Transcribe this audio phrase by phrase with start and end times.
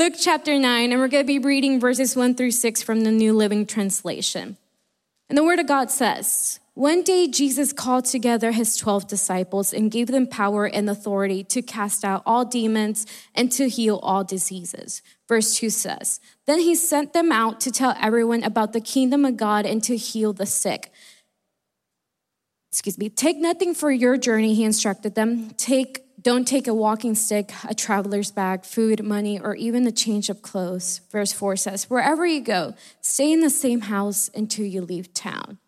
[0.00, 3.10] Luke chapter 9, and we're going to be reading verses 1 through 6 from the
[3.10, 4.56] New Living Translation.
[5.28, 9.90] And the Word of God says, One day Jesus called together his 12 disciples and
[9.90, 15.02] gave them power and authority to cast out all demons and to heal all diseases.
[15.28, 19.36] Verse 2 says, Then he sent them out to tell everyone about the kingdom of
[19.36, 20.90] God and to heal the sick
[22.70, 25.50] excuse me, take nothing for your journey, he instructed them.
[25.56, 30.28] Take don't take a walking stick, a traveler's bag, food, money, or even a change
[30.28, 31.00] of clothes.
[31.10, 35.58] Verse 4 says, Wherever you go, stay in the same house until you leave town.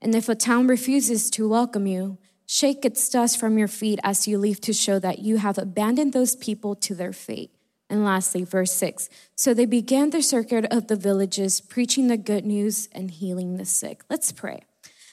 [0.00, 4.26] And if a town refuses to welcome you, shake its dust from your feet as
[4.26, 7.52] you leave to show that you have abandoned those people to their fate.
[7.88, 12.46] And lastly, verse 6 So they began the circuit of the villages, preaching the good
[12.46, 14.02] news and healing the sick.
[14.08, 14.62] Let's pray.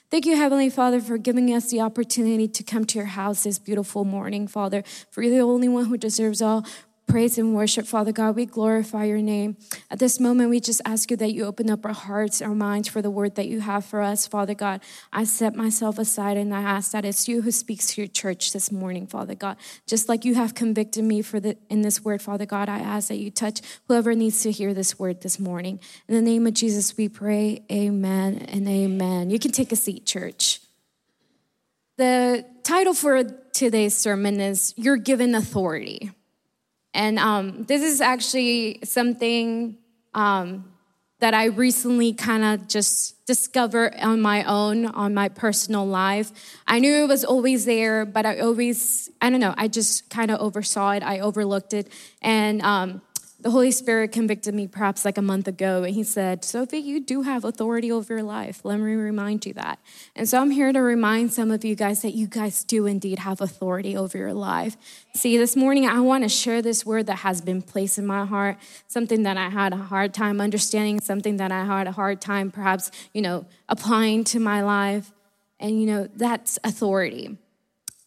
[0.09, 3.59] Thank you, Heavenly Father, for giving us the opportunity to come to your house this
[3.59, 4.83] beautiful morning, Father.
[5.11, 6.65] For you're the only one who deserves all
[7.07, 8.35] praise and worship, Father God.
[8.35, 9.55] We glorify your name.
[9.89, 12.89] At this moment, we just ask you that you open up our hearts, our minds
[12.89, 14.81] for the word that you have for us, Father God.
[15.13, 18.51] I set myself aside and I ask that it's you who speaks to your church
[18.51, 19.55] this morning, Father God.
[19.87, 23.07] Just like you have convicted me for the in this word, Father God, I ask
[23.07, 25.79] that you touch whoever needs to hear this word this morning.
[26.07, 27.63] In the name of Jesus, we pray.
[27.71, 29.29] Amen and amen.
[29.29, 30.59] You can take a seat, church.
[31.97, 36.11] The title for today's sermon is You're Given Authority.
[36.97, 39.77] And um, this is actually something
[40.15, 40.65] um,
[41.19, 46.31] that I recently kind of just discovered on my own, on my personal life.
[46.65, 50.31] I knew it was always there, but I always, I don't know, I just kind
[50.31, 51.87] of oversaw it, I overlooked it.
[52.23, 53.03] And um,
[53.39, 56.99] the Holy Spirit convicted me perhaps like a month ago, and He said, Sophie, you
[56.99, 58.61] do have authority over your life.
[58.63, 59.79] Let me remind you that.
[60.15, 63.19] And so I'm here to remind some of you guys that you guys do indeed
[63.19, 64.75] have authority over your life.
[65.13, 68.25] See, this morning I want to share this word that has been placed in my
[68.25, 68.57] heart,
[68.87, 72.49] something that I had a hard time understanding, something that I had a hard time
[72.49, 75.13] perhaps, you know, applying to my life.
[75.59, 77.37] And, you know, that's authority.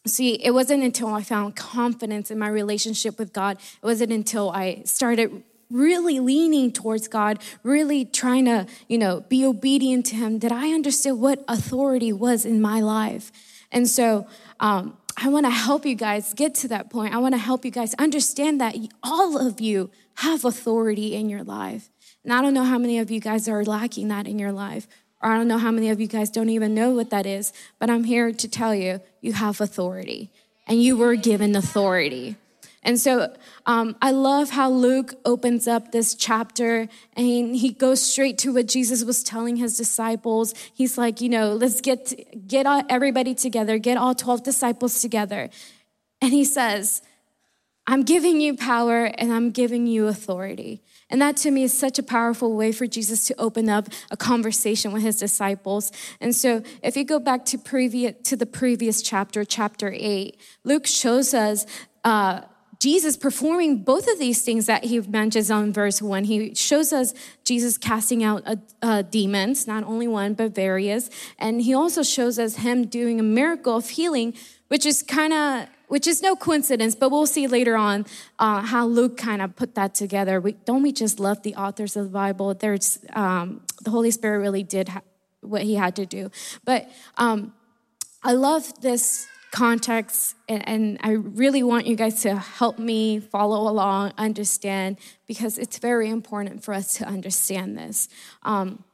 [0.05, 4.49] See, it wasn't until I found confidence in my relationship with God, it wasn't until
[4.49, 10.39] I started really leaning towards God, really trying to, you know, be obedient to Him,
[10.39, 13.31] that I understood what authority was in my life.
[13.71, 14.27] And so,
[14.59, 17.13] um, I want to help you guys get to that point.
[17.13, 21.43] I want to help you guys understand that all of you have authority in your
[21.43, 21.89] life.
[22.23, 24.87] And I don't know how many of you guys are lacking that in your life.
[25.21, 27.53] Or I don't know how many of you guys don't even know what that is,
[27.79, 30.31] but I'm here to tell you you have authority
[30.67, 32.37] and you were given authority.
[32.83, 33.35] And so
[33.67, 38.67] um, I love how Luke opens up this chapter and he, goes straight to what
[38.67, 40.55] Jesus was telling his disciples.
[40.73, 45.49] He's like, you know, let's get get all, everybody together, get all 12 disciples together.
[46.21, 47.01] And he says,
[47.85, 50.81] I'm giving you power and I'm giving you authority.
[51.11, 54.17] And that to me is such a powerful way for Jesus to open up a
[54.17, 55.91] conversation with his disciples.
[56.19, 60.87] And so if you go back to previous to the previous chapter, chapter eight, Luke
[60.87, 61.65] shows us
[62.03, 62.41] uh,
[62.79, 66.23] Jesus performing both of these things that he mentions on verse one.
[66.23, 71.09] He shows us Jesus casting out uh, uh, demons, not only one, but various.
[71.37, 74.33] And he also shows us him doing a miracle of healing,
[74.69, 78.05] which is kind of which is no coincidence, but we'll see later on
[78.39, 80.39] uh, how Luke kind of put that together.
[80.39, 82.53] We, don't we just love the authors of the Bible?
[82.53, 85.01] There's um, the Holy Spirit really did ha-
[85.41, 86.31] what he had to do.
[86.63, 87.53] But um,
[88.23, 93.69] I love this context, and, and, I really want you guys to help me follow
[93.69, 94.97] along, understand,
[95.27, 98.07] because it's very important for us to understand this.
[98.43, 98.85] Um,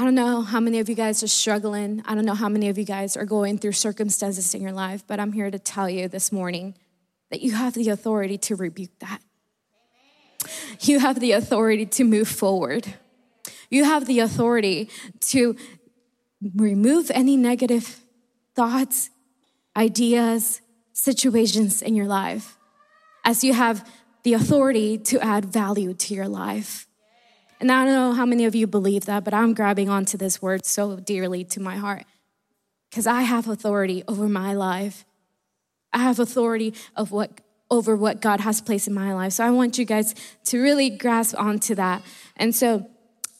[0.00, 2.02] I don't know how many of you guys are struggling.
[2.06, 5.04] I don't know how many of you guys are going through circumstances in your life,
[5.06, 6.74] but I'm here to tell you this morning
[7.30, 9.20] that you have the authority to rebuke that.
[10.80, 12.94] You have the authority to move forward.
[13.68, 14.88] You have the authority
[15.32, 15.54] to
[16.40, 18.00] remove any negative
[18.54, 19.10] thoughts,
[19.76, 20.62] ideas,
[20.94, 22.56] situations in your life,
[23.22, 23.86] as you have
[24.22, 26.86] the authority to add value to your life.
[27.60, 30.40] And I don't know how many of you believe that, but I'm grabbing onto this
[30.40, 32.04] word so dearly to my heart
[32.90, 35.04] because I have authority over my life.
[35.92, 37.40] I have authority of what
[37.70, 39.34] over what God has placed in my life.
[39.34, 40.14] So I want you guys
[40.46, 42.02] to really grasp onto that.
[42.36, 42.90] And so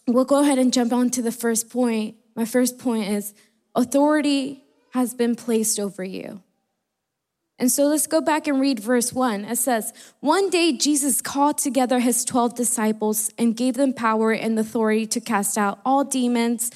[0.06, 2.14] we'll go ahead and jump on to the first point.
[2.36, 3.34] My first point is
[3.74, 4.62] authority
[4.92, 6.42] has been placed over you.
[7.60, 9.44] And so let's go back and read verse 1.
[9.44, 14.58] It says, One day Jesus called together his 12 disciples and gave them power and
[14.58, 16.70] authority to cast out all demons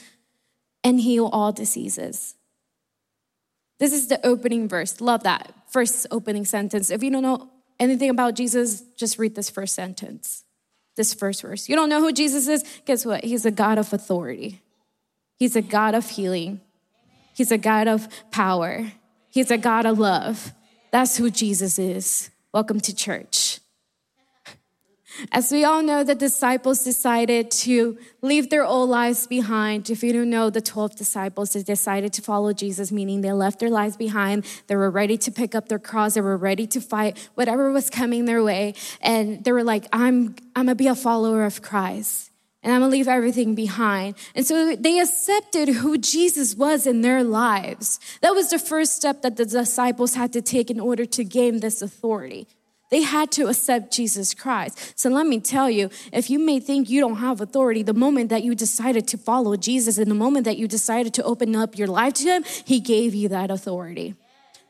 [0.84, 2.34] and heal all diseases.
[3.80, 5.00] This is the opening verse.
[5.00, 6.90] Love that first opening sentence.
[6.90, 7.50] If you don't know
[7.80, 10.44] anything about Jesus, just read this first sentence.
[10.96, 11.68] this first verse.
[11.68, 12.62] You don't know who Jesus is?
[12.84, 13.24] Guess what?
[13.24, 14.60] He's a God of authority.
[15.38, 16.60] He's a God of healing.
[17.34, 18.92] He's a God of power.
[19.30, 20.52] He's a God of love.
[20.94, 22.30] That's who Jesus is.
[22.52, 23.58] Welcome to church.
[25.32, 29.90] As we all know, the disciples decided to leave their old lives behind.
[29.90, 33.70] If you don't know, the 12 disciples decided to follow Jesus, meaning they left their
[33.70, 34.46] lives behind.
[34.68, 36.14] They were ready to pick up their cross.
[36.14, 38.74] They were ready to fight whatever was coming their way.
[39.00, 42.30] And they were like, I'm, I'm gonna be a follower of Christ
[42.64, 44.16] and I'm gonna leave everything behind.
[44.34, 48.00] And so they accepted who Jesus was in their lives.
[48.22, 51.60] That was the first step that the disciples had to take in order to gain
[51.60, 52.48] this authority.
[52.90, 54.98] They had to accept Jesus Christ.
[54.98, 58.30] So let me tell you, if you may think you don't have authority, the moment
[58.30, 61.76] that you decided to follow Jesus and the moment that you decided to open up
[61.76, 64.14] your life to Him, He gave you that authority.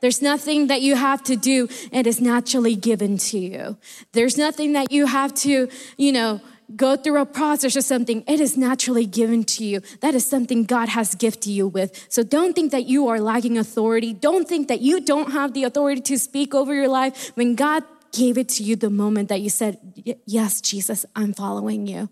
[0.00, 3.78] There's nothing that you have to do, and it is naturally given to you.
[4.12, 6.40] There's nothing that you have to, you know,
[6.76, 9.80] go through a process or something, it is naturally given to you.
[10.00, 12.06] That is something God has gifted you with.
[12.08, 14.12] So don't think that you are lacking authority.
[14.12, 17.84] Don't think that you don't have the authority to speak over your life when God
[18.12, 19.78] gave it to you the moment that you said,
[20.24, 22.08] Yes, Jesus, I'm following you.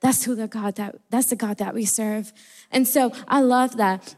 [0.00, 2.32] That's who the God that that's the God that we serve.
[2.70, 4.14] And so I love that.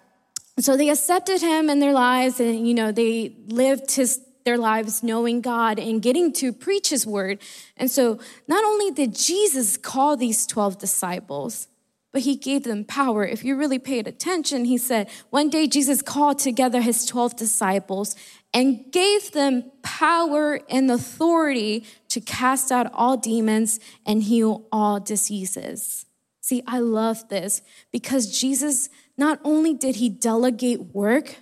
[0.58, 5.02] So they accepted him in their lives and you know they lived his their lives
[5.02, 7.38] knowing God and getting to preach his word.
[7.76, 11.68] And so not only did Jesus call these 12 disciples,
[12.12, 13.26] but he gave them power.
[13.26, 18.16] If you really paid attention, he said, one day Jesus called together his 12 disciples
[18.54, 26.06] and gave them power and authority to cast out all demons and heal all diseases.
[26.40, 27.60] See, I love this
[27.92, 31.36] because Jesus not only did he delegate work,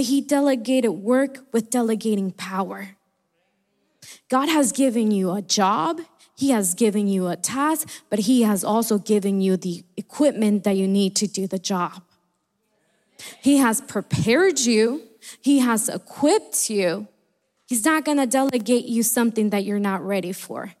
[0.00, 2.96] but he delegated work with delegating power.
[4.30, 6.00] God has given you a job,
[6.34, 10.78] He has given you a task, but He has also given you the equipment that
[10.78, 12.02] you need to do the job.
[13.42, 15.02] He has prepared you
[15.40, 17.08] he has equipped you.
[17.66, 20.72] He's not going to delegate you something that you're not ready for.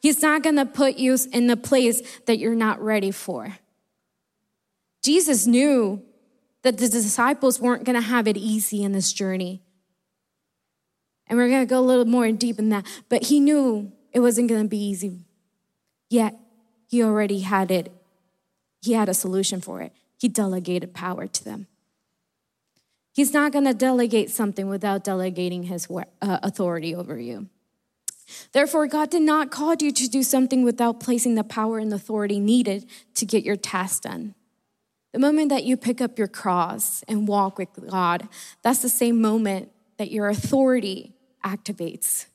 [0.00, 3.56] He's not going to put you in a place that you're not ready for.
[5.02, 6.02] Jesus knew
[6.66, 9.62] that the disciples weren't going to have it easy in this journey.
[11.28, 12.84] And we're going to go a little more deep in that.
[13.08, 15.26] But he knew it wasn't going to be easy.
[16.10, 16.34] Yet,
[16.88, 17.92] he already had it.
[18.82, 19.92] He had a solution for it.
[20.18, 21.68] He delegated power to them.
[23.12, 27.48] He's not going to delegate something without delegating his uh, authority over you.
[28.50, 32.40] Therefore, God did not call you to do something without placing the power and authority
[32.40, 34.34] needed to get your task done.
[35.12, 38.28] The moment that you pick up your cross and walk with God,
[38.62, 41.14] that's the same moment that your authority
[41.44, 42.26] activates.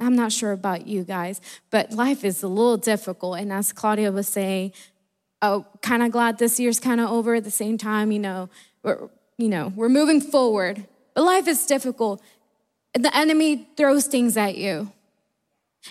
[0.00, 1.40] I'm not sure about you guys,
[1.70, 3.38] but life is a little difficult.
[3.38, 4.72] And as Claudia was saying,
[5.42, 8.48] oh, kind of glad this year's kind of over at the same time, you know,
[8.82, 10.86] we're, you know, we're moving forward.
[11.14, 12.22] But life is difficult.
[12.94, 14.90] And the enemy throws things at you.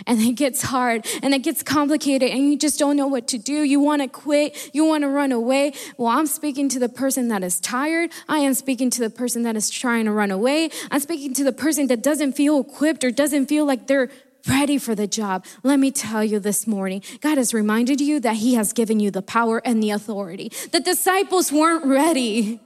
[0.08, 3.38] And it gets hard and it gets complicated and you just don't know what to
[3.38, 3.64] do.
[3.64, 4.72] You want to quit.
[4.74, 5.74] You want to run away.
[5.98, 8.12] Well, I'm speaking to the person that is tired.
[8.30, 10.70] I am speaking to the person that is trying to run away.
[10.90, 14.10] I'm speaking to the person that doesn't feel equipped or doesn't feel like they're
[14.48, 15.46] ready for the job.
[15.64, 19.12] Let me tell you this morning, God has reminded you that He has given you
[19.12, 20.52] the power and the authority.
[20.72, 22.60] The disciples weren't ready.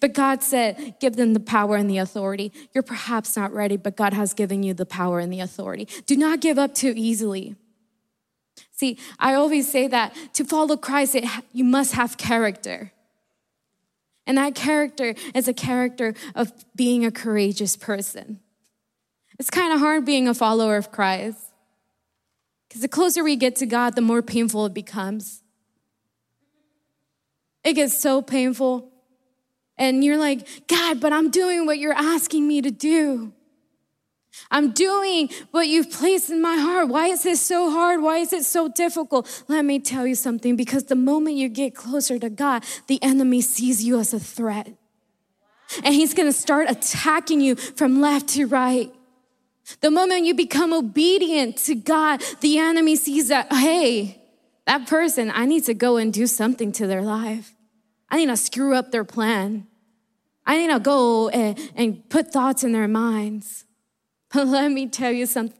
[0.00, 2.52] But God said, give them the power and the authority.
[2.74, 5.88] You're perhaps not ready, but God has given you the power and the authority.
[6.06, 7.56] Do not give up too easily.
[8.70, 12.92] See, I always say that to follow Christ, it, you must have character.
[14.26, 18.40] And that character is a character of being a courageous person.
[19.38, 21.38] It's kind of hard being a follower of Christ
[22.68, 25.42] because the closer we get to God, the more painful it becomes.
[27.64, 28.91] It gets so painful
[29.78, 33.32] and you're like, God, but I'm doing what you're asking me to do.
[34.50, 36.88] I'm doing what you've placed in my heart.
[36.88, 38.00] Why is this so hard?
[38.00, 39.44] Why is it so difficult?
[39.48, 43.40] Let me tell you something because the moment you get closer to God, the enemy
[43.40, 44.72] sees you as a threat.
[45.84, 48.92] And he's gonna start attacking you from left to right.
[49.80, 54.22] The moment you become obedient to God, the enemy sees that, hey,
[54.66, 57.54] that person, I need to go and do something to their life.
[58.12, 59.66] I need to screw up their plan.
[60.44, 63.64] I need to go and, and put thoughts in their minds.
[64.34, 65.58] But let me tell you something.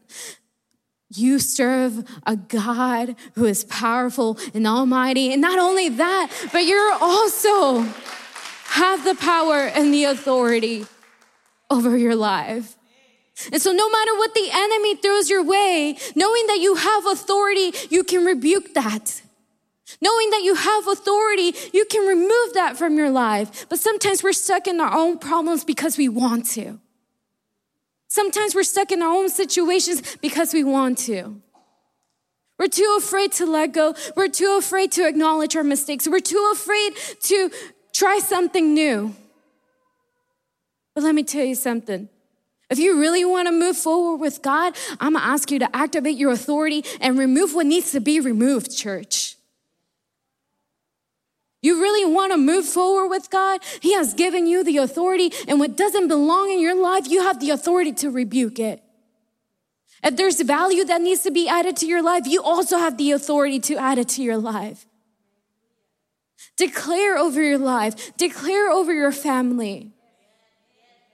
[1.13, 5.31] You serve a God who is powerful and almighty.
[5.31, 7.81] And not only that, but you're also
[8.69, 10.87] have the power and the authority
[11.69, 12.75] over your life.
[13.51, 17.73] And so, no matter what the enemy throws your way, knowing that you have authority,
[17.89, 19.22] you can rebuke that.
[20.01, 23.67] Knowing that you have authority, you can remove that from your life.
[23.69, 26.79] But sometimes we're stuck in our own problems because we want to.
[28.07, 31.41] Sometimes we're stuck in our own situations because we want to.
[32.59, 33.95] We're too afraid to let go.
[34.15, 36.07] We're too afraid to acknowledge our mistakes.
[36.07, 37.49] We're too afraid to
[37.91, 39.15] try something new.
[40.93, 42.09] But let me tell you something.
[42.69, 45.75] If you really want to move forward with God, I'm going to ask you to
[45.75, 49.32] activate your authority and remove what needs to be removed, church.
[51.63, 53.61] You really want to move forward with God?
[53.79, 57.39] He has given you the authority, and what doesn't belong in your life, you have
[57.39, 58.83] the authority to rebuke it.
[60.03, 63.13] If there's value that needs to be added to your life, you also have the
[63.13, 64.85] authority to add it to your life.
[66.57, 69.91] Declare over your life, declare over your family,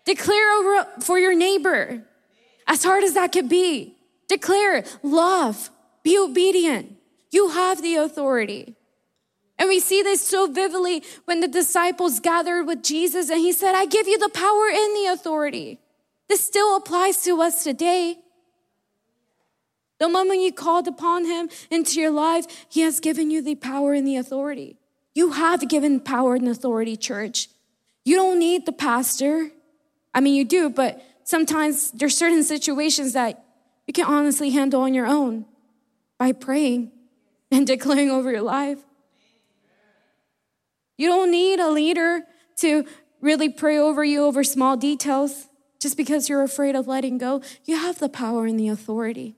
[0.03, 2.03] declare over for your neighbor,
[2.65, 3.95] as hard as that could be.
[4.27, 5.69] Declare love,
[6.03, 6.97] be obedient.
[7.29, 8.75] You have the authority.
[9.59, 13.75] And we see this so vividly when the disciples gathered with Jesus and he said,
[13.75, 15.79] I give you the power and the authority.
[16.29, 18.19] This still applies to us today.
[19.99, 23.93] The moment you called upon him into your life, he has given you the power
[23.93, 24.77] and the authority.
[25.13, 27.49] You have given power and authority, church.
[28.05, 29.49] You don't need the pastor.
[30.13, 33.43] I mean, you do, but sometimes there's certain situations that
[33.87, 35.45] you can honestly handle on your own
[36.17, 36.91] by praying
[37.51, 38.79] and declaring over your life.
[40.99, 42.23] You don't need a leader
[42.57, 42.85] to
[43.21, 45.47] really pray over you over small details
[45.79, 47.41] just because you're afraid of letting go.
[47.63, 49.37] You have the power and the authority.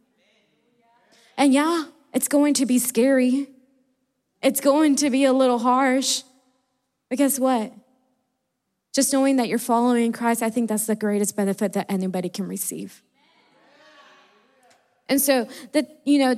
[1.37, 1.83] And yeah,
[2.15, 3.47] it's going to be scary.
[4.41, 6.23] It's going to be a little harsh.
[7.09, 7.71] But guess what?
[8.91, 12.47] Just knowing that you're following Christ, I think that's the greatest benefit that anybody can
[12.47, 13.03] receive.
[15.07, 16.35] And so the you know,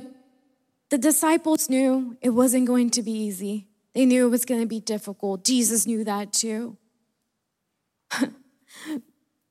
[0.90, 3.68] the disciples knew it wasn't going to be easy.
[3.94, 5.44] They knew it was going to be difficult.
[5.44, 6.76] Jesus knew that too.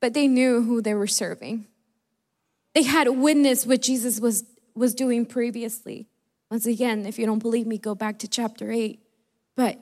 [0.00, 1.66] but they knew who they were serving.
[2.74, 6.08] They had witnessed what Jesus was, was doing previously.
[6.50, 9.00] Once again, if you don't believe me, go back to chapter 8.
[9.56, 9.78] But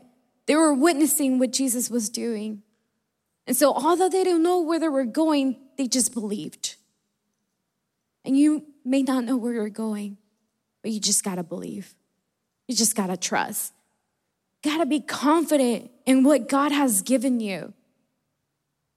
[0.46, 2.62] they were witnessing what Jesus was doing.
[3.46, 6.76] And so, although they didn't know where they were going, they just believed.
[8.24, 10.18] And you may not know where you're going,
[10.82, 11.94] but you just gotta believe.
[12.68, 13.72] You just gotta trust
[14.62, 17.72] gotta be confident in what God has given you.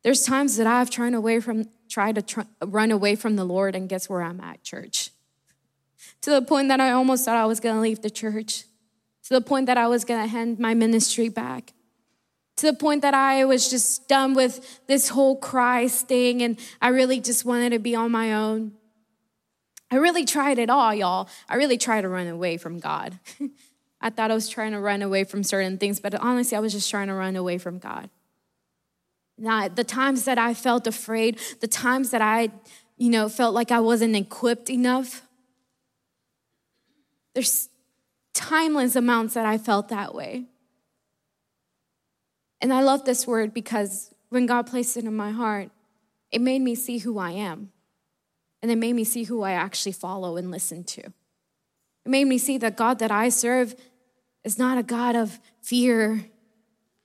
[0.04, 3.76] There's times that I've tried away from tried to try, run away from the Lord,
[3.76, 5.12] and guess where I'm at, church?
[6.22, 8.66] To the point that I almost thought I was gonna leave the church.
[9.24, 11.74] To the point that I was gonna hand my ministry back.
[12.58, 16.90] To the point that I was just done with this whole Christ thing, and I
[16.90, 18.74] really just wanted to be on my own.
[19.92, 21.30] I really tried it all, y'all.
[21.48, 23.20] I really tried to run away from God.
[24.06, 26.72] I thought I was trying to run away from certain things, but honestly, I was
[26.72, 28.12] just trying to run away from God.
[29.36, 32.50] Now, the times that I felt afraid, the times that I,
[32.98, 35.24] you know, felt like I wasn't equipped enough,
[37.34, 37.68] there's
[38.36, 40.44] timeless amounts that I felt that way.
[42.62, 45.72] And I love this word because when God placed it in my heart,
[46.32, 47.72] it made me see who I am.
[48.62, 51.02] And it made me see who I actually follow and listen to.
[51.02, 51.14] It
[52.06, 53.76] made me see that God that I serve
[54.46, 56.25] is not a God of fear.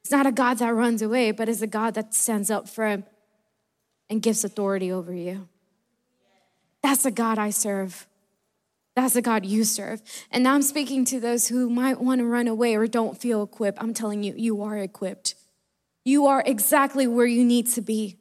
[0.02, 2.86] It's not a God that runs away, but is a God that stands up for
[2.86, 3.04] him
[4.08, 5.48] and gives authority over you.
[6.82, 8.06] That's the God I serve.
[8.94, 10.02] That's the God you serve.
[10.30, 13.42] And now I'm speaking to those who might want to run away or don't feel
[13.42, 13.78] equipped.
[13.80, 15.34] I'm telling you, you are equipped.
[16.04, 18.19] You are exactly where you need to be.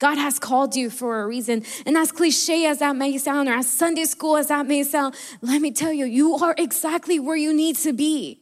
[0.00, 1.62] God has called you for a reason.
[1.84, 5.14] And as cliche as that may sound, or as Sunday school as that may sound,
[5.42, 8.40] let me tell you, you are exactly where you need to be.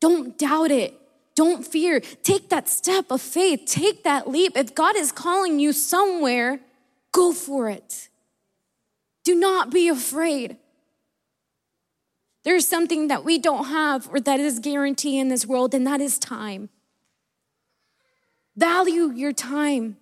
[0.00, 0.94] Don't doubt it.
[1.34, 2.00] Don't fear.
[2.22, 3.64] Take that step of faith.
[3.66, 4.56] Take that leap.
[4.56, 6.60] If God is calling you somewhere,
[7.12, 8.08] go for it.
[9.24, 10.56] Do not be afraid.
[12.44, 16.00] There's something that we don't have or that is guaranteed in this world, and that
[16.00, 16.70] is time.
[18.56, 19.96] Value your time.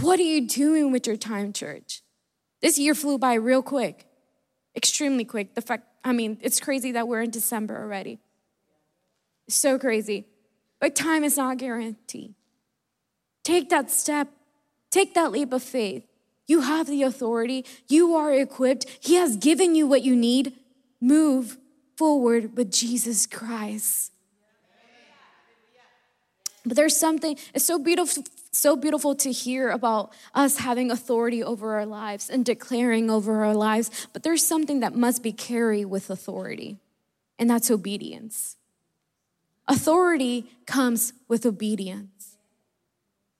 [0.00, 2.02] What are you doing with your time, church?
[2.60, 4.06] This year flew by real quick,
[4.76, 5.54] extremely quick.
[5.54, 8.18] The fact, I mean, it's crazy that we're in December already.
[9.48, 10.26] So crazy.
[10.80, 12.34] But time is not guaranteed.
[13.42, 14.28] Take that step,
[14.90, 16.04] take that leap of faith.
[16.46, 20.54] You have the authority, you are equipped, He has given you what you need.
[21.00, 21.58] Move
[21.96, 24.12] forward with Jesus Christ.
[26.64, 28.24] But there's something, it's so beautiful
[28.58, 33.54] so beautiful to hear about us having authority over our lives and declaring over our
[33.54, 36.78] lives, but there's something that must be carried with authority,
[37.38, 38.56] and that's obedience.
[39.68, 42.36] Authority comes with obedience.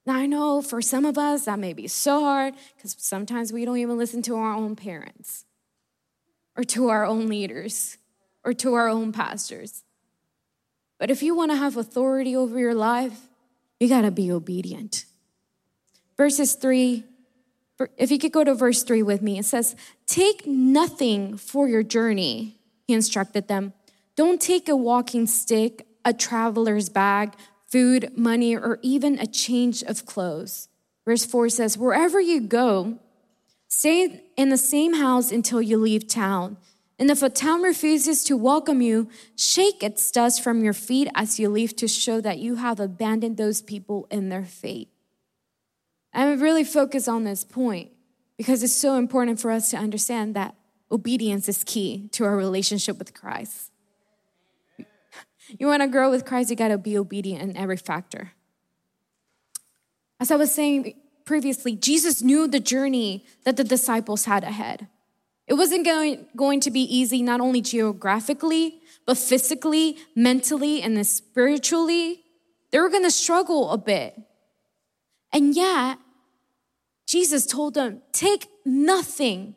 [0.06, 3.64] Now, I know for some of us that may be so hard because sometimes we
[3.64, 5.44] don't even listen to our own parents
[6.56, 7.98] or to our own leaders
[8.44, 9.84] or to our own pastors.
[10.98, 13.28] But if you want to have authority over your life,
[13.78, 15.04] you got to be obedient.
[16.18, 17.04] Verses three,
[17.96, 21.84] if you could go to verse three with me, it says, Take nothing for your
[21.84, 23.72] journey, he instructed them.
[24.16, 27.34] Don't take a walking stick, a traveler's bag,
[27.70, 30.68] food, money, or even a change of clothes.
[31.04, 32.98] Verse 4 says, Wherever you go,
[33.68, 36.56] stay in the same house until you leave town.
[36.98, 41.38] And if a town refuses to welcome you, shake its dust from your feet as
[41.38, 44.88] you leave to show that you have abandoned those people in their fate.
[46.18, 47.92] I really focused on this point
[48.37, 50.56] because it's so important for us to understand that
[50.90, 53.70] obedience is key to our relationship with Christ.
[55.60, 58.32] You want to grow with Christ, you got to be obedient in every factor.
[60.18, 60.94] As I was saying
[61.25, 64.88] previously, Jesus knew the journey that the disciples had ahead.
[65.46, 72.25] It wasn't going, going to be easy, not only geographically, but physically, mentally, and spiritually.
[72.72, 74.20] They were going to struggle a bit.
[75.32, 75.98] And yet,
[77.08, 79.54] Jesus told them, take nothing.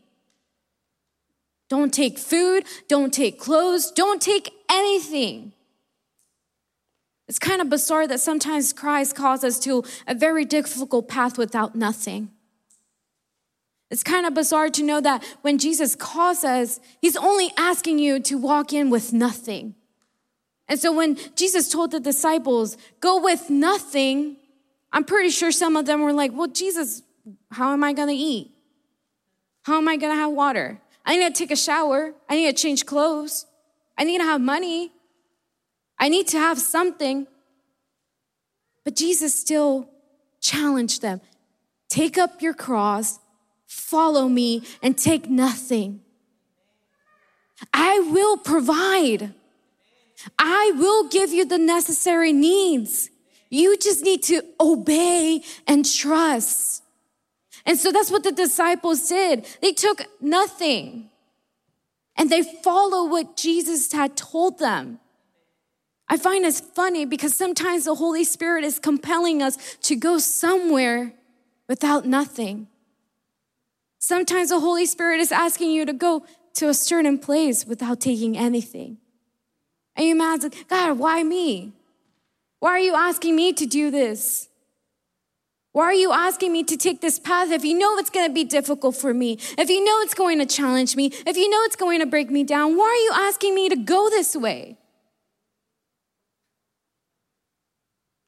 [1.69, 5.51] Don't take food, don't take clothes, don't take anything.
[7.27, 11.75] It's kind of bizarre that sometimes Christ calls us to a very difficult path without
[11.75, 12.29] nothing.
[13.89, 18.21] It's kind of bizarre to know that when Jesus calls us, he's only asking you
[18.21, 19.75] to walk in with nothing.
[20.69, 24.37] And so when Jesus told the disciples, go with nothing,
[24.93, 27.01] I'm pretty sure some of them were like, well, Jesus,
[27.51, 28.51] how am I going to eat?
[29.63, 30.79] How am I going to have water?
[31.05, 32.13] I need to take a shower.
[32.29, 33.45] I need to change clothes.
[33.97, 34.91] I need to have money.
[35.99, 37.27] I need to have something.
[38.83, 39.89] But Jesus still
[40.39, 41.21] challenged them
[41.89, 43.19] take up your cross
[43.71, 46.01] follow me and take nothing.
[47.73, 49.33] I will provide.
[50.37, 53.09] I will give you the necessary needs.
[53.49, 56.83] You just need to obey and trust.
[57.65, 59.45] And so that's what the disciples did.
[59.61, 61.09] They took nothing
[62.15, 64.99] and they follow what Jesus had told them.
[66.07, 71.13] I find this funny because sometimes the Holy Spirit is compelling us to go somewhere
[71.69, 72.67] without nothing.
[73.97, 78.37] Sometimes the Holy Spirit is asking you to go to a certain place without taking
[78.37, 78.97] anything.
[79.95, 81.73] And you imagine, God, why me?
[82.59, 84.49] Why are you asking me to do this?
[85.73, 88.33] Why are you asking me to take this path if you know it's going to
[88.33, 89.37] be difficult for me?
[89.57, 91.11] If you know it's going to challenge me?
[91.25, 92.75] If you know it's going to break me down?
[92.75, 94.77] Why are you asking me to go this way?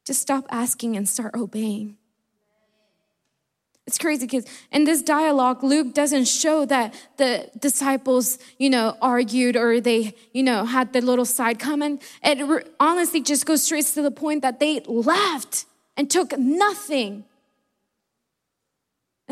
[0.06, 1.98] Just stop asking and start obeying.
[3.86, 9.58] It's crazy because in this dialogue, Luke doesn't show that the disciples, you know, argued
[9.58, 12.02] or they, you know, had the little side comment.
[12.24, 15.66] It honestly just goes straight to the point that they left
[15.98, 17.26] and took nothing.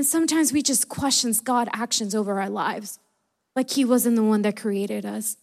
[0.01, 2.97] And sometimes we just question God actions over our lives,
[3.55, 5.37] like He wasn't the one that created us,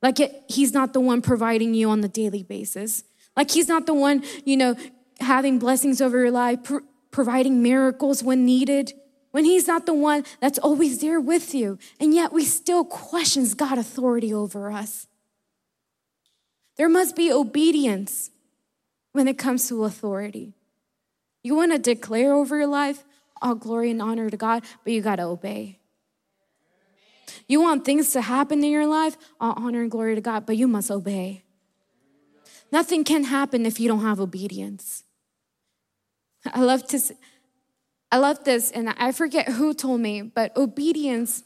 [0.00, 3.02] like it, He's not the one providing you on the daily basis,
[3.36, 4.76] like He's not the one, you know,
[5.18, 6.60] having blessings over your life
[7.10, 8.92] providing miracles when needed,
[9.32, 11.76] when he's not the one that's always there with you.
[11.98, 15.08] And yet we still questions God authority over us.
[16.76, 18.30] There must be obedience
[19.10, 20.54] when it comes to authority.
[21.42, 23.04] You want to declare over your life
[23.42, 25.78] all glory and honor to God, but you got to obey.
[27.48, 30.56] You want things to happen in your life, all honor and glory to God, but
[30.56, 31.44] you must obey.
[32.72, 35.04] Nothing can happen if you don't have obedience.
[36.52, 37.00] I love to
[38.10, 41.42] I love this and I forget who told me, but obedience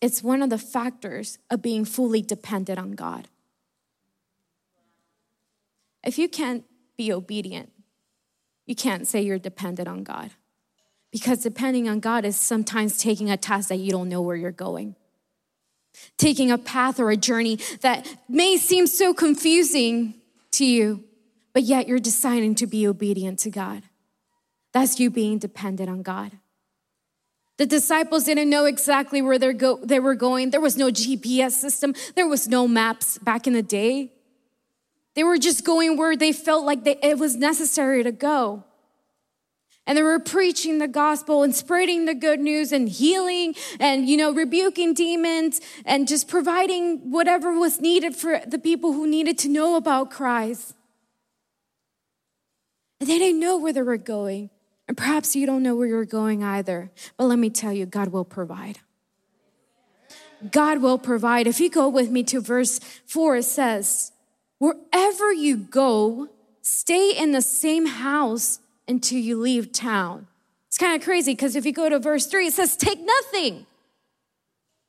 [0.00, 3.28] is one of the factors of being fully dependent on God.
[6.04, 6.64] If you can't
[6.96, 7.72] be obedient,
[8.64, 10.30] you can't say you're dependent on God.
[11.12, 14.50] Because depending on God is sometimes taking a task that you don't know where you're
[14.50, 14.96] going.
[16.18, 20.14] Taking a path or a journey that may seem so confusing
[20.52, 21.04] to you,
[21.54, 23.82] but yet you're deciding to be obedient to God.
[24.72, 26.32] That's you being dependent on God.
[27.56, 30.50] The disciples didn't know exactly where they go, they were going.
[30.50, 34.12] There was no GPS system, there was no maps back in the day.
[35.14, 38.64] They were just going where they felt like they, it was necessary to go.
[39.86, 44.16] And they were preaching the gospel and spreading the good news and healing and, you
[44.16, 49.48] know, rebuking demons and just providing whatever was needed for the people who needed to
[49.48, 50.74] know about Christ.
[52.98, 54.50] And they didn't know where they were going.
[54.88, 56.90] And perhaps you don't know where you're going either.
[57.16, 58.80] But let me tell you, God will provide.
[60.50, 61.46] God will provide.
[61.46, 64.12] If you go with me to verse 4, it says,
[64.58, 66.28] Wherever you go,
[66.62, 70.26] stay in the same house until you leave town.
[70.68, 73.66] It's kind of crazy because if you go to verse 3, it says, Take nothing.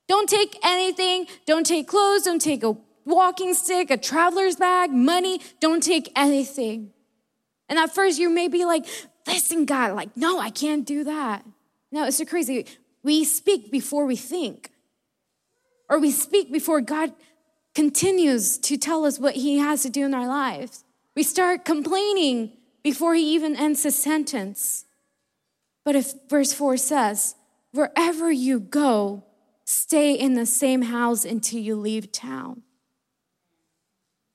[0.06, 1.26] Don't take anything.
[1.46, 2.22] Don't take clothes.
[2.22, 5.40] Don't take a walking stick, a traveler's bag, money.
[5.60, 6.92] Don't take anything.
[7.68, 8.86] And at first, you may be like,
[9.26, 11.44] Listen, God, like, no, I can't do that.
[11.92, 12.66] No, it's so crazy.
[13.02, 14.70] We speak before we think,
[15.88, 17.12] or we speak before God
[17.74, 20.84] continues to tell us what He has to do in our lives.
[21.14, 24.84] We start complaining before he even ends his sentence.
[25.84, 27.34] But if verse 4 says,
[27.72, 29.24] wherever you go,
[29.64, 32.62] stay in the same house until you leave town.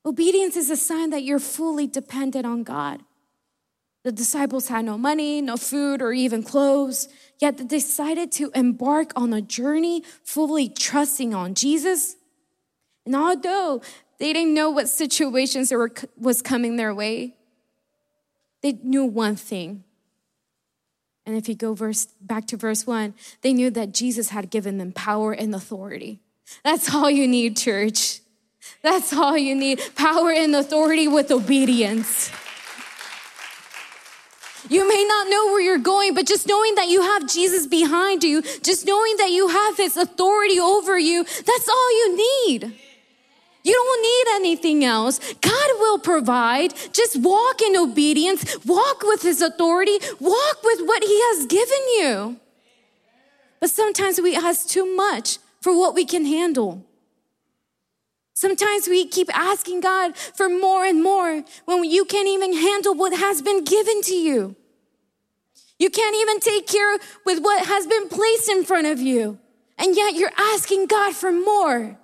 [0.05, 3.01] Obedience is a sign that you're fully dependent on God.
[4.03, 7.07] The disciples had no money, no food, or even clothes,
[7.39, 12.17] yet they decided to embark on a journey fully trusting on Jesus.
[13.05, 13.81] And although
[14.19, 17.37] they didn't know what situations were, was coming their way,
[18.63, 19.83] they knew one thing.
[21.25, 24.77] And if you go verse, back to verse one, they knew that Jesus had given
[24.77, 26.19] them power and authority.
[26.63, 28.21] That's all you need, church.
[28.81, 32.31] That's all you need power and authority with obedience.
[34.69, 38.23] You may not know where you're going, but just knowing that you have Jesus behind
[38.23, 42.73] you, just knowing that you have his authority over you, that's all you need.
[43.63, 45.19] You don't need anything else.
[45.35, 46.73] God will provide.
[46.91, 52.39] Just walk in obedience, walk with His authority, walk with what He has given you.
[53.61, 56.85] But sometimes we ask too much for what we can handle.
[58.33, 63.13] Sometimes we keep asking God for more and more when you can't even handle what
[63.13, 64.57] has been given to you.
[65.79, 69.39] You can't even take care with what has been placed in front of you.
[69.77, 71.97] And yet you're asking God for more.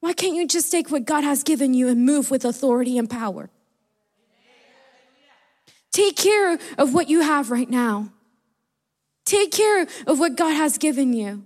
[0.00, 3.08] Why can't you just take what God has given you and move with authority and
[3.08, 3.50] power?
[5.92, 8.10] Take care of what you have right now.
[9.24, 11.44] Take care of what God has given you.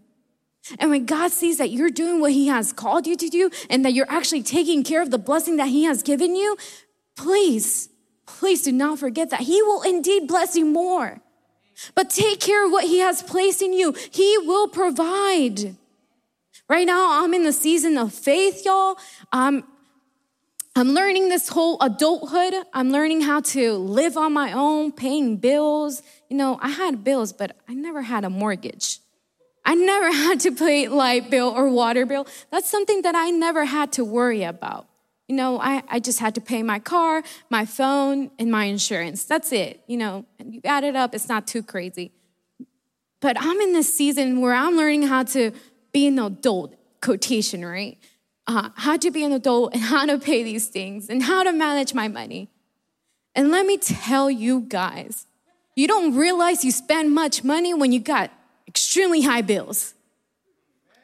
[0.78, 3.84] And when God sees that you're doing what He has called you to do and
[3.84, 6.56] that you're actually taking care of the blessing that He has given you,
[7.16, 7.88] please,
[8.26, 11.20] please do not forget that He will indeed bless you more.
[11.94, 15.76] But take care of what He has placed in you, He will provide.
[16.68, 18.96] Right now, I'm in the season of faith, y'all.
[19.30, 19.64] I'm,
[20.74, 22.54] I'm learning this whole adulthood.
[22.72, 26.02] I'm learning how to live on my own, paying bills.
[26.30, 29.00] You know, I had bills, but I never had a mortgage.
[29.62, 32.26] I never had to pay light bill or water bill.
[32.50, 34.86] That's something that I never had to worry about.
[35.28, 39.24] You know, I, I just had to pay my car, my phone, and my insurance.
[39.24, 39.82] That's it.
[39.86, 42.12] You know, and you add it up, it's not too crazy.
[43.20, 45.52] But I'm in this season where I'm learning how to
[45.94, 47.96] be an adult, quotation, right?
[48.46, 51.52] Uh, how to be an adult and how to pay these things and how to
[51.52, 52.50] manage my money.
[53.34, 55.26] And let me tell you guys,
[55.74, 58.30] you don't realize you spend much money when you got
[58.68, 59.94] extremely high bills.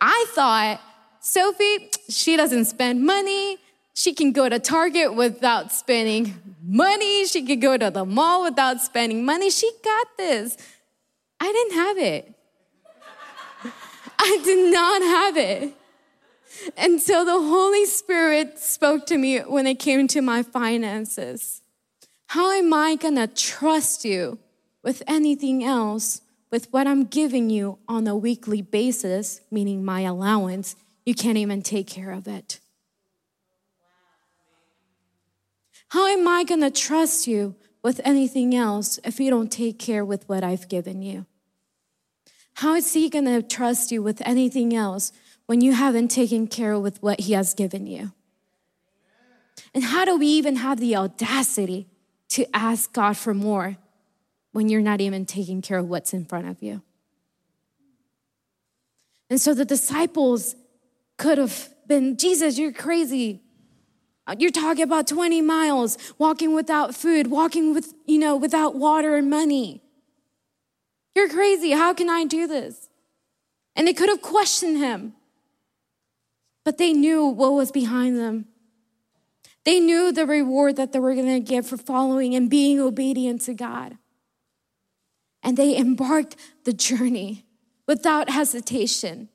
[0.01, 0.81] I thought,
[1.21, 3.59] Sophie, she doesn't spend money.
[3.95, 7.27] She can go to Target without spending money.
[7.27, 9.51] She can go to the mall without spending money.
[9.51, 10.57] She got this.
[11.39, 12.35] I didn't have it.
[14.23, 15.73] I did not have it.
[16.77, 21.63] Until the Holy Spirit spoke to me when it came to my finances.
[22.27, 24.39] How am I gonna trust you
[24.83, 30.77] with anything else with what I'm giving you on a weekly basis, meaning my allowance?
[31.07, 32.61] You can't even take care of it.
[35.89, 40.29] How am I gonna trust you with anything else if you don't take care with
[40.29, 41.25] what I've given you?
[42.55, 45.13] How is he going to trust you with anything else
[45.47, 48.13] when you haven't taken care with what he has given you?
[49.75, 51.87] And how do we even have the audacity
[52.31, 53.77] to ask God for more
[54.53, 56.83] when you're not even taking care of what's in front of you?
[59.29, 60.57] And so the disciples
[61.17, 63.43] could have been, Jesus, you're crazy.
[64.39, 69.31] You're talking about 20 miles, walking without food, walking with, you know, without water and
[69.31, 69.83] money.
[71.21, 71.73] You're crazy.
[71.73, 72.89] How can I do this?
[73.77, 75.13] And they could have questioned him,
[76.65, 78.47] but they knew what was behind them.
[79.67, 83.43] They knew the reward that they were going to get for following and being obedient
[83.43, 83.99] to God.
[85.43, 87.45] and they embarked the journey
[87.87, 89.29] without hesitation.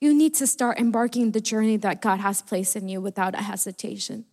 [0.00, 3.42] You need to start embarking the journey that God has placed in you without a
[3.42, 4.26] hesitation.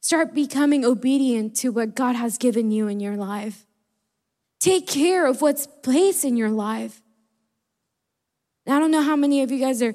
[0.00, 3.66] Start becoming obedient to what God has given you in your life.
[4.62, 7.02] Take care of what's placed in your life.
[8.64, 9.92] I don't know how many of you guys are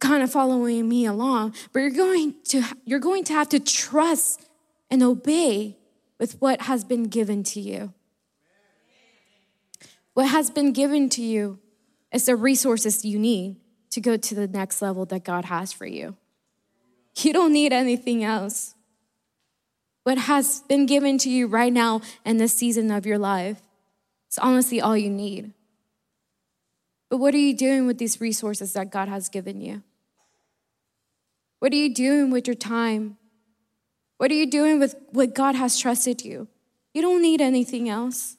[0.00, 4.44] kind of following me along, but you're going to you're going to have to trust
[4.90, 5.76] and obey
[6.18, 7.94] with what has been given to you.
[10.14, 11.60] What has been given to you
[12.12, 15.86] is the resources you need to go to the next level that God has for
[15.86, 16.16] you.
[17.18, 18.74] You don't need anything else.
[20.02, 23.62] What has been given to you right now in this season of your life
[24.30, 25.52] is honestly all you need.
[27.10, 29.82] But what are you doing with these resources that God has given you?
[31.58, 33.16] What are you doing with your time?
[34.18, 36.48] What are you doing with what God has trusted you?
[36.92, 38.36] You don't need anything else.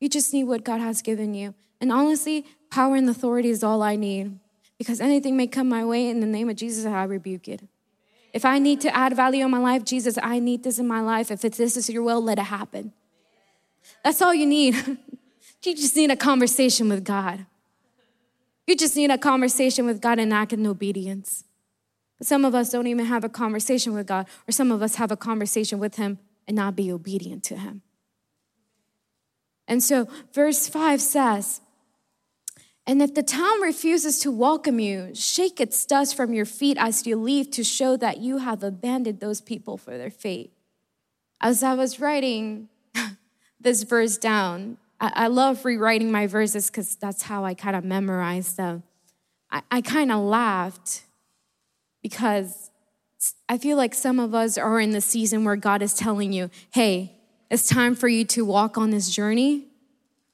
[0.00, 1.54] You just need what God has given you.
[1.80, 4.38] And honestly, power and authority is all I need
[4.78, 7.62] because anything may come my way in the name of Jesus, I rebuke it.
[8.32, 11.00] If I need to add value in my life, Jesus, I need this in my
[11.00, 11.30] life.
[11.30, 12.92] If it's this is your will, let it happen.
[14.04, 14.74] That's all you need.
[15.62, 17.46] you just need a conversation with God.
[18.66, 21.44] You just need a conversation with God and act in obedience.
[22.18, 24.96] But some of us don't even have a conversation with God, or some of us
[24.96, 27.82] have a conversation with Him and not be obedient to Him.
[29.68, 31.60] And so, verse 5 says,
[32.86, 37.06] And if the town refuses to welcome you, shake its dust from your feet as
[37.06, 40.52] you leave to show that you have abandoned those people for their fate.
[41.40, 42.68] As I was writing
[43.66, 48.54] this verse down, I, love rewriting my verses because that's how I kind of memorize
[48.54, 48.84] them.
[49.50, 51.02] I, I kind of laughed
[52.00, 52.70] because
[53.48, 56.48] I feel like some of us are in the season where God is telling you,
[56.70, 57.12] hey,
[57.50, 59.64] it's time for you to walk on this journey.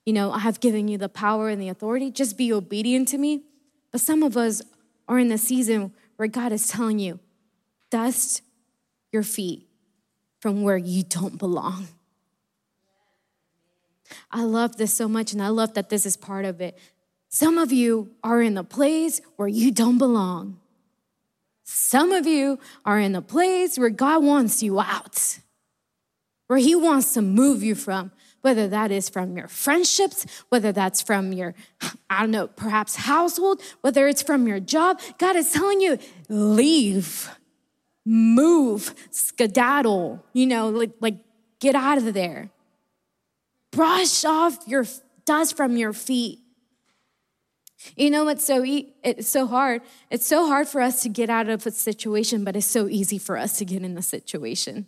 [0.04, 2.10] You know, I have given you the power and the authority.
[2.10, 3.44] Just be obedient to me.
[3.92, 4.60] But some of us
[5.08, 7.18] are in the season where God is telling you,
[7.90, 8.42] dust
[9.10, 9.66] your feet
[10.38, 11.88] from where you don't belong.
[14.30, 16.78] I love this so much, and I love that this is part of it.
[17.28, 20.60] Some of you are in a place where you don't belong.
[21.64, 25.38] Some of you are in a place where God wants you out,
[26.46, 31.00] where He wants to move you from, whether that is from your friendships, whether that's
[31.00, 31.54] from your,
[32.10, 35.00] I don't know, perhaps household, whether it's from your job.
[35.18, 35.98] God is telling you,
[36.28, 37.30] leave,
[38.04, 41.16] move, skedaddle, you know, like, like
[41.60, 42.50] get out of there.
[43.72, 44.86] Brush off your
[45.24, 46.38] dust from your feet.
[47.96, 49.82] You know what's so e- it's so hard?
[50.10, 53.18] It's so hard for us to get out of a situation, but it's so easy
[53.18, 54.86] for us to get in the situation.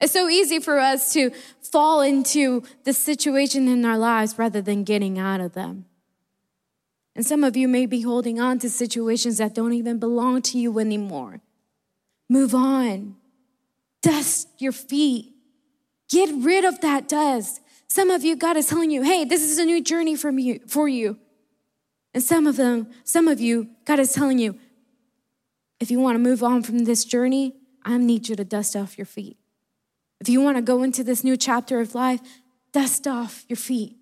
[0.00, 1.30] It's so easy for us to
[1.62, 5.84] fall into the situation in our lives rather than getting out of them.
[7.14, 10.58] And some of you may be holding on to situations that don't even belong to
[10.58, 11.40] you anymore.
[12.28, 13.16] Move on.
[14.00, 15.29] Dust your feet.
[16.10, 17.60] Get rid of that dust.
[17.86, 21.18] Some of you, God is telling you, hey, this is a new journey for you.
[22.12, 24.58] And some of them, some of you, God is telling you,
[25.78, 28.98] if you want to move on from this journey, I need you to dust off
[28.98, 29.38] your feet.
[30.20, 32.20] If you want to go into this new chapter of life,
[32.72, 33.96] dust off your feet.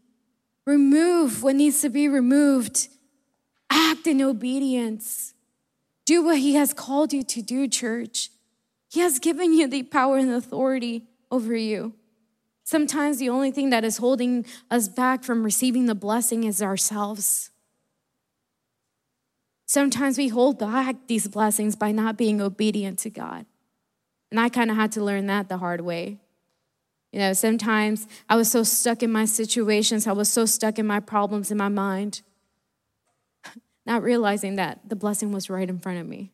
[0.67, 2.89] Remove what needs to be removed.
[3.71, 5.35] Act in obedience.
[6.05, 8.31] Do what He has called you to do, church.
[8.91, 11.95] He has given you the power and authority over you.
[12.65, 17.51] Sometimes the only thing that is holding us back from receiving the blessing is ourselves.
[19.65, 23.47] Sometimes we hold back these blessings by not being obedient to God.
[24.31, 26.19] And I kind of had to learn that the hard way.
[27.13, 30.87] You know, sometimes I was so stuck in my situations, I was so stuck in
[30.87, 32.21] my problems in my mind,
[33.87, 36.33] not realizing that the blessing was right in front of me.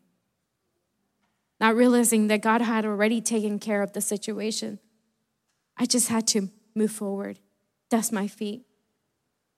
[1.61, 4.79] Not realizing that God had already taken care of the situation.
[5.77, 7.39] I just had to move forward,
[7.89, 8.65] dust my feet.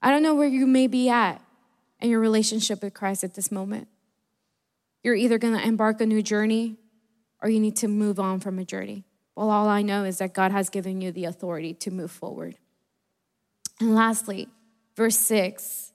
[0.01, 1.41] I don't know where you may be at
[1.99, 3.87] and your relationship with Christ at this moment.
[5.03, 6.75] You're either going to embark a new journey
[7.41, 9.05] or you need to move on from a journey.
[9.35, 12.57] Well, all I know is that God has given you the authority to move forward.
[13.79, 14.49] And lastly,
[14.95, 15.91] verse 6.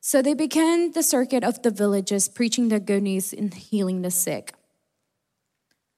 [0.00, 4.10] So they began the circuit of the villages, preaching the good news and healing the
[4.10, 4.52] sick.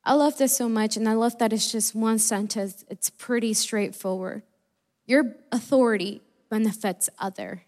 [0.08, 2.82] I love this so much, and I love that it's just one sentence.
[2.88, 4.42] It's pretty straightforward.
[5.04, 7.64] Your authority benefits other.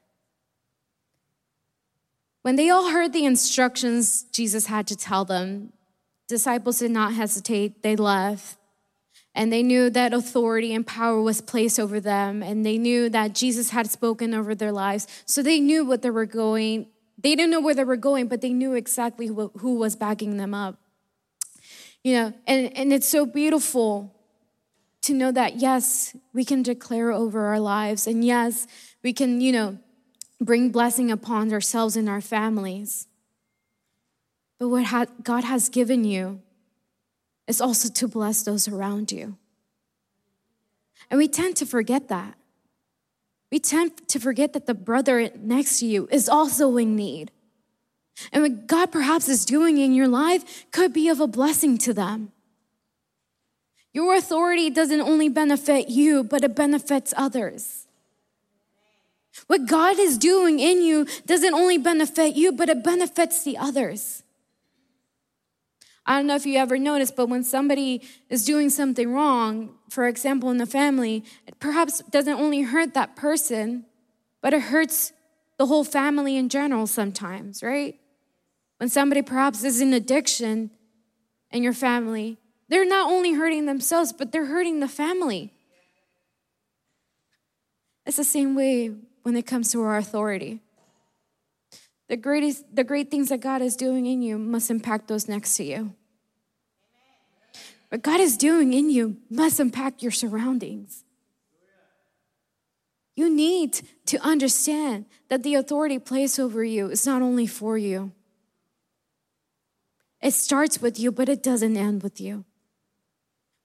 [2.40, 5.74] When they all heard the instructions Jesus had to tell them,
[6.28, 7.82] disciples did not hesitate.
[7.82, 8.56] They left
[9.34, 12.42] And they knew that authority and power was placed over them.
[12.42, 15.06] And they knew that Jesus had spoken over their lives.
[15.24, 16.86] So they knew what they were going.
[17.18, 20.54] They didn't know where they were going, but they knew exactly who, was backing them
[20.54, 20.78] up.
[22.02, 24.14] You know, and, and it's so beautiful
[25.02, 28.06] to know that, yes, we can declare over our lives.
[28.06, 28.66] And yes,
[29.02, 29.78] we can, you know,
[30.40, 33.06] bring blessing upon ourselves and our families.
[34.58, 36.40] But what God has given you
[37.46, 39.36] is also to bless those around you.
[41.10, 42.34] And we tend to forget that.
[43.50, 47.32] We tend to forget that the brother next to you is also in need.
[48.32, 51.94] And what God perhaps is doing in your life could be of a blessing to
[51.94, 52.32] them.
[53.92, 57.86] Your authority doesn't only benefit you, but it benefits others.
[59.46, 64.22] What God is doing in you doesn't only benefit you, but it benefits the others.
[66.06, 70.08] I don't know if you ever noticed, but when somebody is doing something wrong, for
[70.08, 73.84] example, in the family, it perhaps doesn't only hurt that person,
[74.40, 75.12] but it hurts
[75.58, 77.96] the whole family in general sometimes, right?
[78.80, 80.70] When somebody perhaps is in addiction
[81.50, 82.38] in your family,
[82.70, 85.52] they're not only hurting themselves, but they're hurting the family.
[88.06, 88.90] It's the same way
[89.22, 90.60] when it comes to our authority.
[92.08, 95.58] The greatest, the great things that God is doing in you must impact those next
[95.58, 95.92] to you.
[97.90, 101.04] What God is doing in you must impact your surroundings.
[103.14, 108.12] You need to understand that the authority placed over you is not only for you.
[110.22, 112.44] It starts with you, but it doesn't end with you.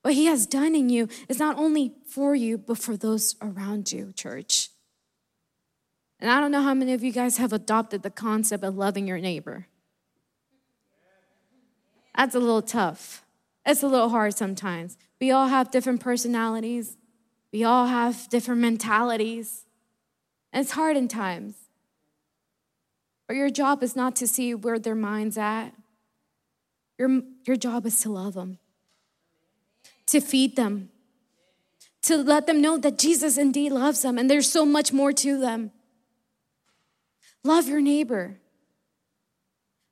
[0.01, 3.91] What He has done in you is not only for you, but for those around
[3.91, 4.69] you, church.
[6.19, 9.07] And I don't know how many of you guys have adopted the concept of loving
[9.07, 9.67] your neighbor.
[12.15, 13.25] That's a little tough.
[13.65, 14.97] It's a little hard sometimes.
[15.19, 16.97] We all have different personalities,
[17.51, 19.65] we all have different mentalities.
[20.53, 21.55] And it's hard in times.
[23.27, 25.73] But your job is not to see where their mind's at.
[26.97, 28.57] Your, your job is to love them,
[30.07, 30.89] to feed them,
[32.03, 35.39] to let them know that Jesus indeed loves them and there's so much more to
[35.39, 35.71] them.
[37.43, 38.39] Love your neighbor.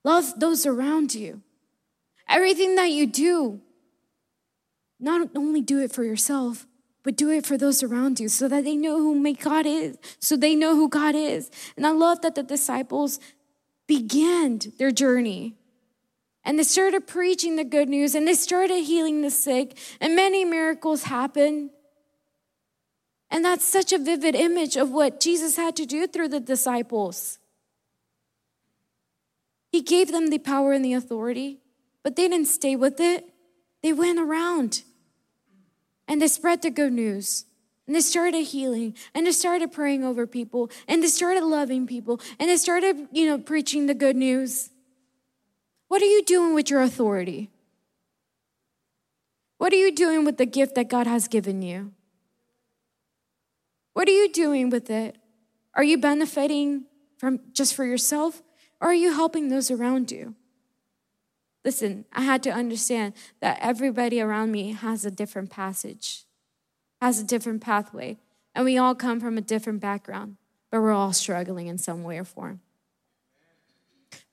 [0.03, 1.41] Love those around you.
[2.27, 3.61] Everything that you do,
[4.99, 6.65] not only do it for yourself,
[7.03, 9.97] but do it for those around you so that they know who make God is,
[10.19, 11.51] so they know who God is.
[11.75, 13.19] And I love that the disciples
[13.87, 15.55] began their journey
[16.45, 20.43] and they started preaching the good news and they started healing the sick, and many
[20.43, 21.69] miracles happened.
[23.29, 27.39] And that's such a vivid image of what Jesus had to do through the disciples.
[29.71, 31.59] He gave them the power and the authority,
[32.03, 33.25] but they didn't stay with it.
[33.81, 34.83] They went around
[36.07, 37.45] and they spread the good news.
[37.87, 42.21] And they started healing and they started praying over people and they started loving people
[42.39, 44.69] and they started, you know, preaching the good news.
[45.93, 47.51] What are you doing with your authority?
[49.59, 51.91] What are you doing with the gift that God has given you?
[53.93, 55.19] What are you doing with it?
[55.75, 56.85] Are you benefiting
[57.19, 58.41] from just for yourself
[58.81, 60.33] or are you helping those around you?
[61.63, 66.25] Listen, I had to understand that everybody around me has a different passage,
[67.01, 68.17] has a different pathway,
[68.55, 70.37] and we all come from a different background,
[70.71, 72.61] but we're all struggling in some way or form.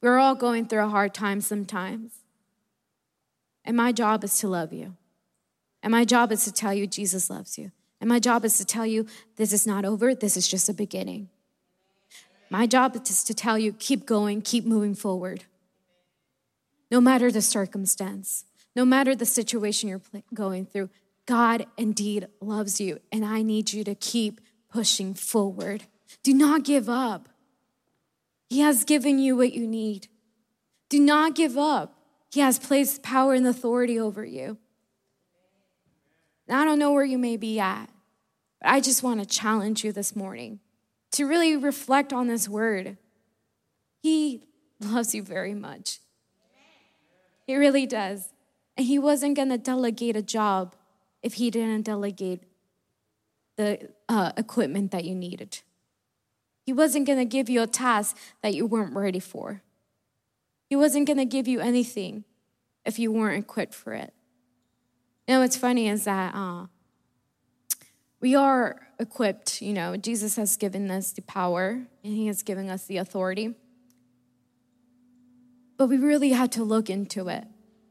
[0.00, 2.20] We're all going through a hard time sometimes.
[3.64, 4.96] And my job is to love you.
[5.82, 7.72] And my job is to tell you Jesus loves you.
[8.00, 10.74] And my job is to tell you this is not over, this is just a
[10.74, 11.28] beginning.
[12.48, 15.44] My job is to tell you keep going, keep moving forward.
[16.90, 20.00] No matter the circumstance, no matter the situation you're
[20.34, 20.90] going through,
[21.26, 25.84] God indeed loves you, and I need you to keep pushing forward.
[26.24, 27.28] Do not give up.
[28.50, 30.08] He has given you what you need.
[30.88, 31.94] Do not give up.
[32.32, 34.58] He has placed power and authority over you.
[36.48, 37.86] I don't know where you may be at,
[38.60, 40.58] but I just want to challenge you this morning
[41.12, 42.98] to really reflect on this word.
[44.02, 44.42] He
[44.80, 46.00] loves you very much.
[47.46, 48.32] He really does.
[48.76, 50.74] And he wasn't going to delegate a job
[51.22, 52.42] if he didn't delegate
[53.56, 55.60] the uh, equipment that you needed.
[56.64, 59.62] He wasn't going to give you a task that you weren't ready for.
[60.68, 62.24] He wasn't going to give you anything
[62.84, 64.12] if you weren't equipped for it.
[65.26, 66.66] You know, what's funny is that uh,
[68.20, 72.68] we are equipped, you know, Jesus has given us the power and he has given
[72.68, 73.54] us the authority.
[75.76, 77.44] But we really have to look into it.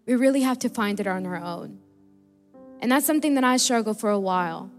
[0.05, 1.79] We really have to find it on our own.
[2.81, 4.71] And that's something that I struggled for a while.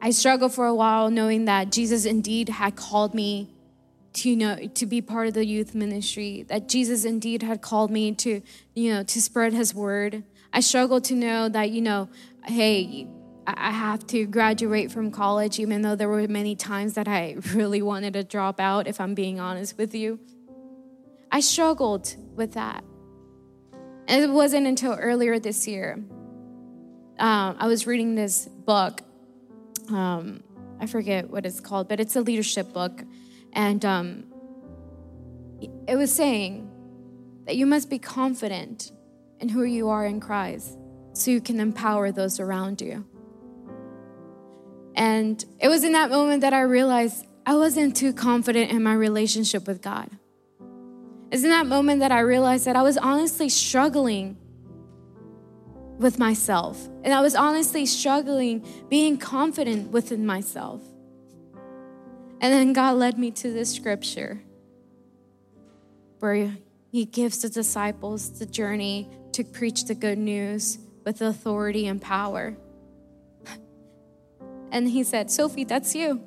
[0.00, 3.56] I struggled for a while knowing that Jesus indeed had called me
[4.16, 7.90] to you know to be part of the youth ministry that jesus indeed had called
[7.90, 8.40] me to
[8.74, 10.24] you know to spread his word.
[10.52, 12.08] I struggled to know that you know
[12.44, 13.06] hey
[13.46, 17.82] i have to graduate from college even though there were many times that i really
[17.82, 20.18] wanted to drop out if i'm being honest with you.
[21.30, 22.84] I struggled with that.
[24.08, 26.02] And it wasn't until earlier this year
[27.18, 29.02] um, i was reading this book
[29.90, 30.42] um,
[30.80, 33.02] i forget what it's called but it's a leadership book
[33.52, 34.24] and um,
[35.88, 36.70] it was saying
[37.46, 38.92] that you must be confident
[39.40, 40.76] in who you are in Christ
[41.12, 43.06] so you can empower those around you.
[44.94, 48.94] And it was in that moment that I realized I wasn't too confident in my
[48.94, 50.10] relationship with God.
[51.30, 54.36] It's in that moment that I realized that I was honestly struggling
[55.98, 56.88] with myself.
[57.02, 60.82] And I was honestly struggling being confident within myself.
[62.40, 64.42] And then God led me to this scripture
[66.20, 66.56] where
[66.90, 72.56] He gives the disciples the journey to preach the good news with authority and power.
[74.72, 76.20] And He said, Sophie, that's you.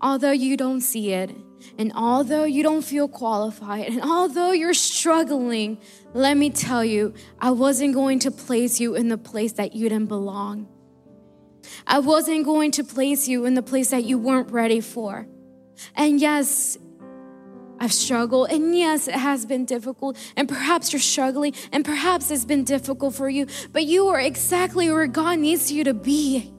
[0.00, 1.34] Although you don't see it,
[1.78, 5.78] and although you don't feel qualified, and although you're struggling,
[6.14, 9.88] let me tell you, I wasn't going to place you in the place that you
[9.88, 10.68] didn't belong.
[11.86, 15.26] I wasn't going to place you in the place that you weren't ready for.
[15.94, 16.78] And yes,
[17.78, 22.46] I've struggled, and yes, it has been difficult, and perhaps you're struggling, and perhaps it's
[22.46, 26.54] been difficult for you, but you are exactly where God needs you to be.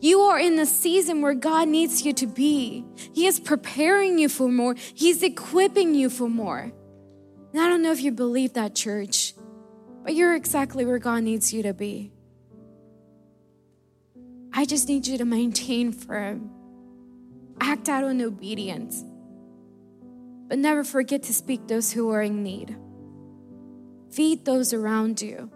[0.00, 2.84] You are in the season where God needs you to be.
[3.12, 6.72] He is preparing you for more, He's equipping you for more.
[7.52, 9.34] And I don't know if you believe that, church,
[10.04, 12.12] but you're exactly where God needs you to be.
[14.52, 16.50] I just need you to maintain firm,
[17.60, 19.04] act out in obedience,
[20.48, 22.76] but never forget to speak those who are in need.
[24.10, 25.50] Feed those around you.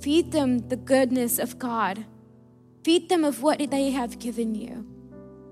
[0.00, 2.04] Feed them the goodness of God.
[2.84, 4.86] Feed them of what they have given you,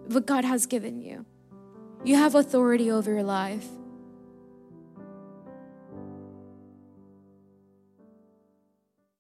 [0.09, 1.25] what God has given you.
[2.05, 3.67] You have authority over your life.